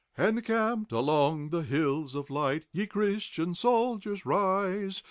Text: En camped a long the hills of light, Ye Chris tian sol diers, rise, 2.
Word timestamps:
En 0.17 0.41
camped 0.41 0.91
a 0.91 0.99
long 0.99 1.49
the 1.49 1.61
hills 1.61 2.15
of 2.15 2.31
light, 2.31 2.65
Ye 2.71 2.87
Chris 2.87 3.23
tian 3.29 3.53
sol 3.53 3.99
diers, 3.99 4.25
rise, 4.25 4.95
2. 4.95 4.99